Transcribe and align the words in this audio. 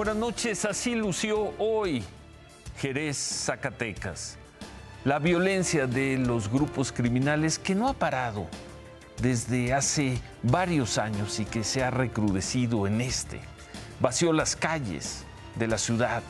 Buenas 0.00 0.16
noches, 0.16 0.64
así 0.64 0.94
lució 0.94 1.52
hoy 1.58 2.02
Jerez, 2.78 3.18
Zacatecas. 3.18 4.38
La 5.04 5.18
violencia 5.18 5.86
de 5.86 6.16
los 6.16 6.50
grupos 6.50 6.90
criminales 6.90 7.58
que 7.58 7.74
no 7.74 7.86
ha 7.86 7.92
parado 7.92 8.46
desde 9.20 9.74
hace 9.74 10.18
varios 10.42 10.96
años 10.96 11.38
y 11.38 11.44
que 11.44 11.64
se 11.64 11.84
ha 11.84 11.90
recrudecido 11.90 12.86
en 12.86 13.02
este. 13.02 13.42
Vació 14.00 14.32
las 14.32 14.56
calles 14.56 15.26
de 15.56 15.66
la 15.66 15.76
ciudad. 15.76 16.22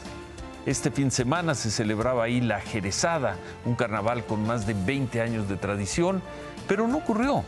Este 0.66 0.90
fin 0.90 1.04
de 1.04 1.12
semana 1.12 1.54
se 1.54 1.70
celebraba 1.70 2.24
ahí 2.24 2.40
la 2.40 2.58
Jerezada, 2.58 3.36
un 3.64 3.76
carnaval 3.76 4.26
con 4.26 4.44
más 4.44 4.66
de 4.66 4.74
20 4.74 5.20
años 5.20 5.48
de 5.48 5.56
tradición, 5.56 6.22
pero 6.66 6.88
no 6.88 6.98
ocurrió. 6.98 7.44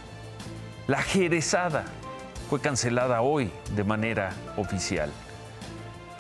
La 0.86 1.02
Jerezada 1.02 1.84
fue 2.48 2.61
cancelada 2.61 3.23
hoy 3.23 3.50
de 3.75 3.82
manera 3.82 4.30
oficial. 4.57 5.11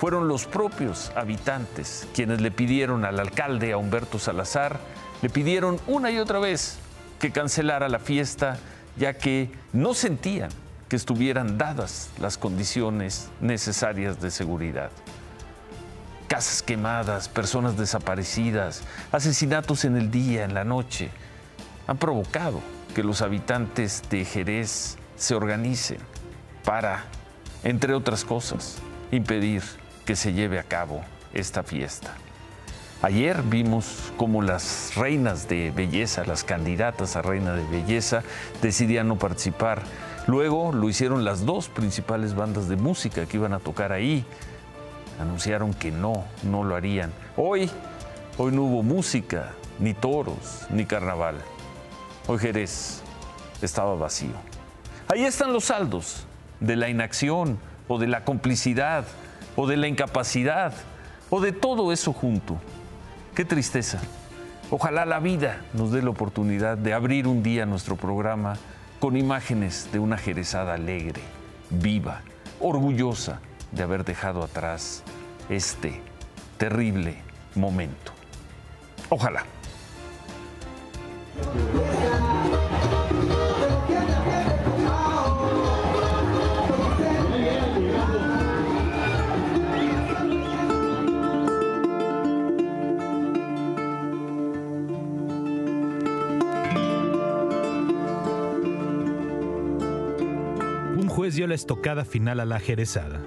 Fueron 0.02 0.26
los 0.26 0.46
propios 0.46 1.12
habitantes 1.14 2.08
quienes 2.12 2.40
le 2.40 2.50
pidieron 2.50 3.04
al 3.04 3.20
alcalde, 3.20 3.70
a 3.70 3.76
Humberto 3.76 4.18
Salazar, 4.18 4.80
le 5.22 5.30
pidieron 5.30 5.78
una 5.86 6.10
y 6.10 6.18
otra 6.18 6.40
vez 6.40 6.78
que 7.20 7.30
cancelara 7.30 7.88
la 7.88 8.00
fiesta, 8.00 8.58
ya 8.96 9.14
que 9.14 9.52
no 9.72 9.94
sentían 9.94 10.50
que 10.88 10.96
estuvieran 10.96 11.56
dadas 11.56 12.10
las 12.20 12.36
condiciones 12.36 13.28
necesarias 13.40 14.20
de 14.20 14.32
seguridad. 14.32 14.90
Casas 16.26 16.64
quemadas, 16.64 17.28
personas 17.28 17.76
desaparecidas, 17.76 18.82
asesinatos 19.12 19.84
en 19.84 19.96
el 19.96 20.10
día, 20.10 20.42
en 20.42 20.54
la 20.54 20.64
noche, 20.64 21.10
han 21.86 21.98
provocado 21.98 22.60
que 22.92 23.04
los 23.04 23.22
habitantes 23.22 24.02
de 24.10 24.24
Jerez 24.24 24.96
se 25.14 25.36
organicen 25.36 25.98
para, 26.64 27.04
entre 27.62 27.94
otras 27.94 28.24
cosas, 28.24 28.78
impedir 29.12 29.62
que 30.04 30.16
se 30.16 30.32
lleve 30.32 30.58
a 30.58 30.64
cabo 30.64 31.02
esta 31.32 31.62
fiesta. 31.62 32.14
Ayer 33.02 33.42
vimos 33.42 34.12
cómo 34.16 34.42
las 34.42 34.94
reinas 34.94 35.48
de 35.48 35.72
belleza, 35.72 36.24
las 36.24 36.44
candidatas 36.44 37.16
a 37.16 37.22
reina 37.22 37.52
de 37.52 37.66
belleza, 37.66 38.22
decidían 38.62 39.08
no 39.08 39.18
participar. 39.18 39.82
Luego 40.28 40.72
lo 40.72 40.88
hicieron 40.88 41.24
las 41.24 41.44
dos 41.44 41.68
principales 41.68 42.36
bandas 42.36 42.68
de 42.68 42.76
música 42.76 43.26
que 43.26 43.38
iban 43.38 43.54
a 43.54 43.58
tocar 43.58 43.90
ahí. 43.90 44.24
Anunciaron 45.20 45.74
que 45.74 45.90
no, 45.90 46.24
no 46.44 46.62
lo 46.62 46.76
harían. 46.76 47.12
Hoy, 47.36 47.68
hoy 48.38 48.52
no 48.52 48.62
hubo 48.62 48.84
música, 48.84 49.50
ni 49.80 49.94
toros, 49.94 50.66
ni 50.70 50.86
carnaval. 50.86 51.36
Hoy 52.28 52.38
Jerez 52.38 53.02
estaba 53.60 53.96
vacío. 53.96 54.34
Ahí 55.08 55.24
están 55.24 55.52
los 55.52 55.64
saldos 55.64 56.24
de 56.60 56.76
la 56.76 56.88
inacción 56.88 57.58
o 57.88 57.98
de 57.98 58.06
la 58.06 58.24
complicidad 58.24 59.04
o 59.56 59.66
de 59.66 59.76
la 59.76 59.88
incapacidad 59.88 60.72
o 61.30 61.40
de 61.40 61.52
todo 61.52 61.92
eso 61.92 62.12
junto. 62.12 62.58
Qué 63.34 63.44
tristeza. 63.44 64.00
Ojalá 64.70 65.04
la 65.04 65.20
vida 65.20 65.60
nos 65.74 65.92
dé 65.92 66.02
la 66.02 66.10
oportunidad 66.10 66.78
de 66.78 66.94
abrir 66.94 67.26
un 67.26 67.42
día 67.42 67.66
nuestro 67.66 67.96
programa 67.96 68.54
con 69.00 69.16
imágenes 69.16 69.88
de 69.92 69.98
una 69.98 70.16
jerezada 70.16 70.74
alegre, 70.74 71.20
viva, 71.70 72.22
orgullosa 72.60 73.40
de 73.72 73.82
haber 73.82 74.04
dejado 74.04 74.42
atrás 74.42 75.02
este 75.48 76.00
terrible 76.56 77.16
momento. 77.54 78.12
Ojalá. 79.08 79.44
Dio 101.34 101.46
la 101.46 101.54
estocada 101.54 102.04
final 102.04 102.40
a 102.40 102.44
la 102.44 102.60
jerezada. 102.60 103.20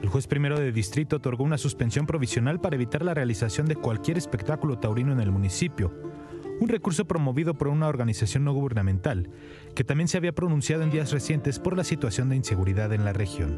El 0.00 0.08
juez 0.08 0.26
primero 0.26 0.58
de 0.58 0.72
distrito 0.72 1.16
otorgó 1.16 1.44
una 1.44 1.58
suspensión 1.58 2.06
provisional 2.06 2.60
para 2.60 2.76
evitar 2.76 3.02
la 3.02 3.14
realización 3.14 3.66
de 3.66 3.76
cualquier 3.76 4.16
espectáculo 4.16 4.78
taurino 4.78 5.12
en 5.12 5.20
el 5.20 5.30
municipio, 5.30 5.92
un 6.60 6.68
recurso 6.68 7.06
promovido 7.06 7.54
por 7.54 7.68
una 7.68 7.88
organización 7.88 8.44
no 8.44 8.52
gubernamental, 8.52 9.30
que 9.74 9.84
también 9.84 10.08
se 10.08 10.18
había 10.18 10.34
pronunciado 10.34 10.82
en 10.82 10.90
días 10.90 11.10
recientes 11.10 11.58
por 11.58 11.76
la 11.76 11.84
situación 11.84 12.28
de 12.28 12.36
inseguridad 12.36 12.92
en 12.92 13.04
la 13.04 13.12
región. 13.12 13.56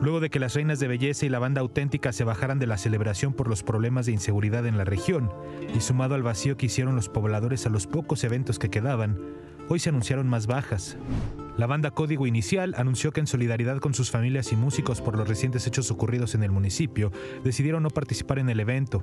Luego 0.00 0.20
de 0.20 0.28
que 0.28 0.40
las 0.40 0.54
reinas 0.54 0.78
de 0.78 0.88
belleza 0.88 1.24
y 1.24 1.28
la 1.28 1.38
banda 1.38 1.62
auténtica 1.62 2.12
se 2.12 2.24
bajaran 2.24 2.58
de 2.58 2.66
la 2.66 2.78
celebración 2.78 3.32
por 3.32 3.48
los 3.48 3.62
problemas 3.62 4.06
de 4.06 4.12
inseguridad 4.12 4.66
en 4.66 4.76
la 4.76 4.84
región, 4.84 5.32
y 5.74 5.80
sumado 5.80 6.14
al 6.14 6.22
vacío 6.22 6.56
que 6.56 6.66
hicieron 6.66 6.96
los 6.96 7.08
pobladores 7.08 7.64
a 7.66 7.70
los 7.70 7.86
pocos 7.86 8.22
eventos 8.24 8.58
que 8.58 8.70
quedaban, 8.70 9.18
hoy 9.68 9.78
se 9.78 9.88
anunciaron 9.88 10.28
más 10.28 10.46
bajas. 10.46 10.98
La 11.56 11.66
banda 11.66 11.90
Código 11.90 12.26
Inicial 12.26 12.74
anunció 12.76 13.12
que 13.12 13.20
en 13.20 13.26
solidaridad 13.26 13.78
con 13.78 13.94
sus 13.94 14.10
familias 14.10 14.52
y 14.52 14.56
músicos 14.56 15.00
por 15.00 15.16
los 15.16 15.26
recientes 15.26 15.66
hechos 15.66 15.90
ocurridos 15.90 16.34
en 16.34 16.42
el 16.42 16.50
municipio, 16.50 17.12
decidieron 17.44 17.82
no 17.82 17.88
participar 17.88 18.38
en 18.38 18.50
el 18.50 18.60
evento. 18.60 19.02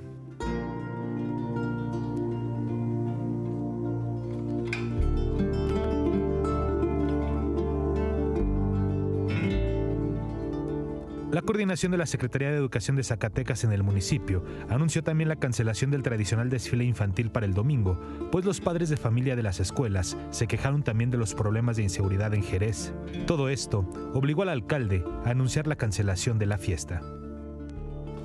La 11.34 11.42
coordinación 11.42 11.90
de 11.90 11.98
la 11.98 12.06
Secretaría 12.06 12.52
de 12.52 12.56
Educación 12.56 12.94
de 12.94 13.02
Zacatecas 13.02 13.64
en 13.64 13.72
el 13.72 13.82
municipio 13.82 14.44
anunció 14.68 15.02
también 15.02 15.28
la 15.28 15.34
cancelación 15.34 15.90
del 15.90 16.04
tradicional 16.04 16.48
desfile 16.48 16.84
infantil 16.84 17.32
para 17.32 17.44
el 17.44 17.54
domingo, 17.54 17.98
pues 18.30 18.44
los 18.44 18.60
padres 18.60 18.88
de 18.88 18.96
familia 18.96 19.34
de 19.34 19.42
las 19.42 19.58
escuelas 19.58 20.16
se 20.30 20.46
quejaron 20.46 20.84
también 20.84 21.10
de 21.10 21.18
los 21.18 21.34
problemas 21.34 21.76
de 21.76 21.82
inseguridad 21.82 22.32
en 22.34 22.44
Jerez. 22.44 22.92
Todo 23.26 23.48
esto 23.48 23.84
obligó 24.14 24.42
al 24.42 24.48
alcalde 24.48 25.02
a 25.24 25.30
anunciar 25.30 25.66
la 25.66 25.74
cancelación 25.74 26.38
de 26.38 26.46
la 26.46 26.56
fiesta. 26.56 27.02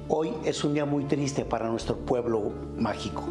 Hoy 0.07 0.29
es 0.45 0.63
un 0.63 0.75
día 0.75 0.85
muy 0.85 1.05
triste 1.05 1.45
para 1.45 1.67
nuestro 1.67 1.97
pueblo 1.97 2.53
mágico. 2.77 3.27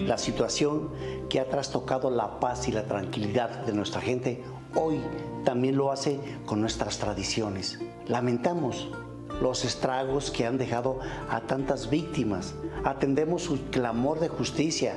La 0.00 0.18
situación 0.18 0.90
que 1.30 1.40
ha 1.40 1.48
trastocado 1.48 2.10
la 2.10 2.40
paz 2.40 2.68
y 2.68 2.72
la 2.72 2.84
tranquilidad 2.84 3.64
de 3.64 3.72
nuestra 3.72 4.02
gente 4.02 4.42
hoy 4.74 5.00
también 5.46 5.76
lo 5.76 5.92
hace 5.92 6.20
con 6.44 6.60
nuestras 6.60 6.98
tradiciones. 6.98 7.78
Lamentamos 8.06 8.90
los 9.40 9.64
estragos 9.64 10.30
que 10.30 10.46
han 10.46 10.58
dejado 10.58 11.00
a 11.28 11.40
tantas 11.40 11.90
víctimas. 11.90 12.54
Atendemos 12.84 13.42
su 13.42 13.60
clamor 13.70 14.20
de 14.20 14.28
justicia 14.28 14.96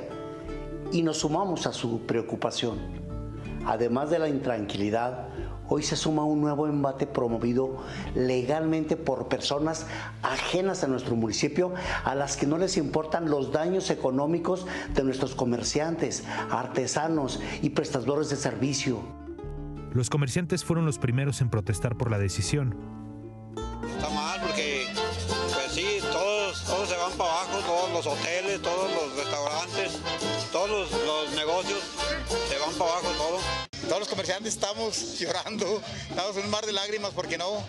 y 0.92 1.02
nos 1.02 1.18
sumamos 1.18 1.66
a 1.66 1.72
su 1.72 2.00
preocupación. 2.06 2.78
Además 3.66 4.10
de 4.10 4.18
la 4.18 4.28
intranquilidad, 4.28 5.28
hoy 5.68 5.82
se 5.82 5.96
suma 5.96 6.24
un 6.24 6.40
nuevo 6.40 6.66
embate 6.66 7.06
promovido 7.06 7.76
legalmente 8.14 8.96
por 8.96 9.28
personas 9.28 9.86
ajenas 10.22 10.84
a 10.84 10.88
nuestro 10.88 11.14
municipio, 11.16 11.74
a 12.04 12.14
las 12.14 12.36
que 12.36 12.46
no 12.46 12.56
les 12.56 12.78
importan 12.78 13.30
los 13.30 13.52
daños 13.52 13.90
económicos 13.90 14.66
de 14.94 15.04
nuestros 15.04 15.34
comerciantes, 15.34 16.24
artesanos 16.50 17.40
y 17.60 17.70
prestadores 17.70 18.30
de 18.30 18.36
servicio. 18.36 19.00
Los 19.92 20.10
comerciantes 20.10 20.64
fueron 20.64 20.86
los 20.86 20.98
primeros 20.98 21.40
en 21.40 21.50
protestar 21.50 21.96
por 21.96 22.10
la 22.10 22.18
decisión, 22.18 22.97
los 27.98 28.06
hoteles, 28.06 28.62
todos 28.62 28.88
los 28.92 29.16
restaurantes, 29.16 29.92
todos 30.52 30.70
los, 30.70 31.04
los 31.04 31.30
negocios 31.32 31.80
se 32.48 32.56
van 32.56 32.72
para 32.74 32.92
abajo, 32.92 33.08
todo. 33.18 33.38
Todos 33.88 33.98
los 33.98 34.08
comerciantes 34.08 34.54
estamos 34.54 35.18
llorando, 35.18 35.82
estamos 36.08 36.36
en 36.36 36.44
un 36.44 36.50
mar 36.50 36.64
de 36.64 36.72
lágrimas 36.72 37.10
porque 37.12 37.36
no, 37.36 37.60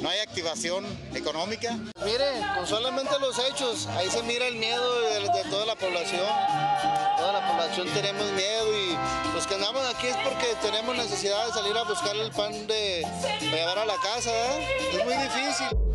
no 0.00 0.10
hay 0.10 0.18
activación 0.18 0.84
económica. 1.14 1.78
Mire, 2.04 2.32
con 2.54 2.66
solamente 2.66 3.18
los 3.18 3.38
hechos, 3.38 3.86
ahí 3.96 4.10
se 4.10 4.22
mira 4.24 4.46
el 4.46 4.56
miedo 4.56 5.00
de, 5.00 5.20
de 5.20 5.44
toda 5.48 5.64
la 5.64 5.74
población. 5.74 6.26
Toda 7.16 7.32
la 7.32 7.48
población 7.50 7.88
tenemos 7.94 8.30
miedo 8.32 8.76
y 8.76 9.34
los 9.34 9.46
que 9.46 9.54
andamos 9.54 9.82
aquí 9.86 10.08
es 10.08 10.16
porque 10.18 10.54
tenemos 10.60 10.94
necesidad 10.94 11.46
de 11.46 11.52
salir 11.54 11.74
a 11.78 11.84
buscar 11.84 12.14
el 12.14 12.30
pan 12.30 12.52
de, 12.66 13.06
de 13.40 13.50
llevar 13.50 13.78
a 13.78 13.86
la 13.86 13.96
casa. 13.96 14.30
¿eh? 14.30 14.66
Es 14.92 15.02
muy 15.02 15.14
difícil. 15.14 15.85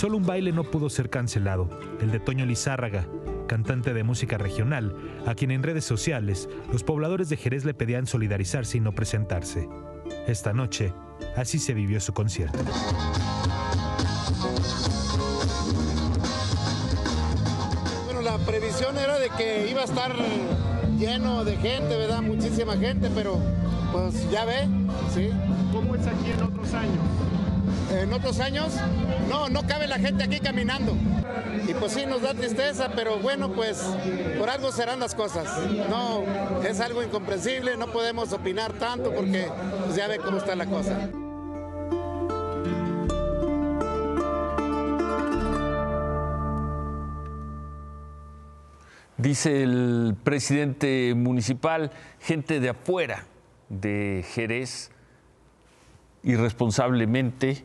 Solo 0.00 0.16
un 0.16 0.24
baile 0.24 0.50
no 0.50 0.64
pudo 0.64 0.88
ser 0.88 1.10
cancelado, 1.10 1.68
el 2.00 2.10
de 2.10 2.20
Toño 2.20 2.46
Lizárraga, 2.46 3.06
cantante 3.46 3.92
de 3.92 4.02
música 4.02 4.38
regional, 4.38 4.96
a 5.26 5.34
quien 5.34 5.50
en 5.50 5.62
redes 5.62 5.84
sociales 5.84 6.48
los 6.72 6.82
pobladores 6.82 7.28
de 7.28 7.36
Jerez 7.36 7.66
le 7.66 7.74
pedían 7.74 8.06
solidarizarse 8.06 8.78
y 8.78 8.80
no 8.80 8.94
presentarse. 8.94 9.68
Esta 10.26 10.54
noche, 10.54 10.94
así 11.36 11.58
se 11.58 11.74
vivió 11.74 12.00
su 12.00 12.14
concierto. 12.14 12.58
Bueno, 18.06 18.22
la 18.22 18.38
previsión 18.38 18.96
era 18.96 19.18
de 19.18 19.28
que 19.36 19.68
iba 19.70 19.82
a 19.82 19.84
estar 19.84 20.14
lleno 20.98 21.44
de 21.44 21.58
gente, 21.58 21.94
¿verdad? 21.98 22.22
Muchísima 22.22 22.74
gente, 22.78 23.10
pero 23.14 23.38
pues 23.92 24.30
ya 24.30 24.46
ve, 24.46 24.66
¿sí? 25.12 25.28
¿Cómo 25.70 25.94
es 25.94 26.06
aquí 26.06 26.30
en 26.30 26.42
otros 26.42 26.72
años? 26.72 27.04
En 27.90 28.12
otros 28.12 28.40
años, 28.40 28.74
no, 29.28 29.48
no 29.48 29.66
cabe 29.66 29.86
la 29.86 29.98
gente 29.98 30.24
aquí 30.24 30.40
caminando. 30.40 30.96
Y 31.68 31.74
pues 31.74 31.92
sí, 31.92 32.06
nos 32.06 32.22
da 32.22 32.34
tristeza, 32.34 32.90
pero 32.94 33.18
bueno, 33.18 33.52
pues 33.52 33.82
por 34.38 34.50
algo 34.50 34.72
serán 34.72 35.00
las 35.00 35.14
cosas. 35.14 35.46
No, 35.88 36.24
es 36.62 36.80
algo 36.80 37.02
incomprensible, 37.02 37.76
no 37.76 37.88
podemos 37.88 38.32
opinar 38.32 38.72
tanto 38.74 39.12
porque 39.12 39.48
pues, 39.84 39.96
ya 39.96 40.08
ve 40.08 40.18
cómo 40.18 40.38
está 40.38 40.54
la 40.54 40.66
cosa. 40.66 41.10
Dice 49.16 49.62
el 49.62 50.16
presidente 50.24 51.12
municipal, 51.14 51.90
gente 52.20 52.58
de 52.58 52.70
afuera 52.70 53.26
de 53.68 54.24
Jerez, 54.32 54.90
irresponsablemente, 56.22 57.64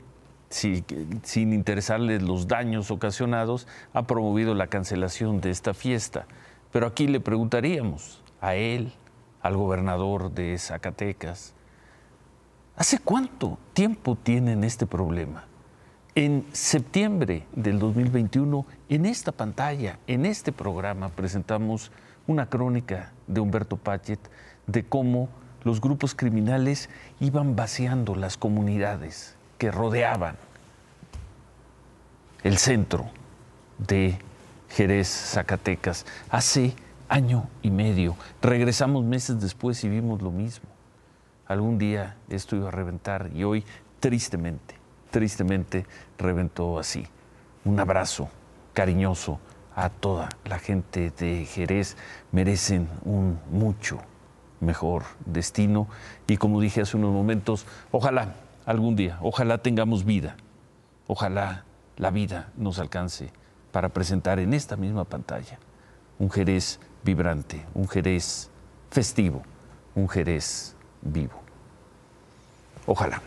sin 0.56 1.54
interesarles 1.54 2.22
los 2.22 2.48
daños 2.48 2.90
ocasionados, 2.90 3.68
ha 3.94 4.08
promovido 4.08 4.56
la 4.56 4.68
cancelación 4.68 5.42
de 5.42 5.52
esta 5.52 5.74
fiesta. 5.74 6.28
Pero 6.72 6.88
aquí 6.88 7.08
le 7.08 7.20
preguntaríamos 7.20 8.24
a 8.40 8.56
él, 8.56 8.94
al 9.42 9.58
gobernador 9.58 10.32
de 10.32 10.58
Zacatecas, 10.58 11.54
¿hace 12.78 13.00
cuánto 13.00 13.60
tiempo 13.74 14.16
tienen 14.16 14.64
este 14.64 14.88
problema? 14.88 15.46
En 16.16 16.46
septiembre 16.54 17.46
del 17.54 17.78
2021, 17.78 18.66
en 18.88 19.06
esta 19.06 19.34
pantalla, 19.34 20.00
en 20.08 20.26
este 20.26 20.54
programa, 20.54 21.10
presentamos 21.10 21.92
una 22.28 22.50
crónica 22.50 23.12
de 23.28 23.42
Humberto 23.42 23.76
Pachet 23.76 24.20
de 24.68 24.86
cómo 24.86 25.28
los 25.66 25.82
grupos 25.82 26.16
criminales 26.16 26.90
iban 27.20 27.58
vaciando 27.58 28.16
las 28.16 28.38
comunidades 28.38 29.36
que 29.58 29.72
rodeaban 29.72 30.36
el 32.44 32.58
centro 32.58 33.10
de 33.78 34.18
Jerez, 34.70 35.08
Zacatecas, 35.08 36.06
hace 36.30 36.76
año 37.10 37.48
y 37.62 37.72
medio. 37.72 38.16
Regresamos 38.42 39.04
meses 39.04 39.40
después 39.40 39.84
y 39.84 39.90
vimos 39.90 40.22
lo 40.22 40.32
mismo. 40.32 40.70
Algún 41.48 41.78
día 41.78 42.18
esto 42.30 42.56
iba 42.56 42.70
a 42.70 42.72
reventar 42.72 43.30
y 43.34 43.44
hoy, 43.44 43.64
tristemente, 44.00 44.76
tristemente 45.12 45.86
reventó 46.18 46.80
así. 46.80 47.08
Un 47.64 47.80
abrazo 47.80 48.30
cariñoso 48.74 49.40
a 49.76 49.90
toda 49.90 50.30
la 50.46 50.60
gente 50.60 51.12
de 51.18 51.46
Jerez. 51.46 51.98
Merecen 52.32 52.88
un 53.04 53.40
mucho 53.52 54.00
mejor 54.60 55.04
destino 55.26 55.88
y 56.28 56.38
como 56.38 56.62
dije 56.62 56.82
hace 56.82 56.98
unos 56.98 57.14
momentos, 57.14 57.66
ojalá 57.92 58.36
algún 58.66 58.96
día, 58.96 59.18
ojalá 59.22 59.58
tengamos 59.60 60.06
vida, 60.06 60.36
ojalá 61.08 61.66
la 61.98 62.12
vida 62.12 62.52
nos 62.58 62.80
alcance 62.80 63.32
para 63.72 63.90
presentar 63.90 64.40
en 64.40 64.54
esta 64.54 64.76
misma 64.76 65.04
pantalla 65.04 65.60
un 66.20 66.30
Jerez 66.32 66.80
vibrante, 67.04 67.66
un 67.74 67.88
Jerez 67.88 68.50
festivo, 68.90 69.44
un 69.96 70.08
Jerez 70.08 70.76
vivo. 71.02 71.42
Ojalá. 72.86 73.22